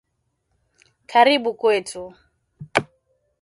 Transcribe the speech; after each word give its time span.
Karibu 1.09 1.51
Kwetu 1.59 2.03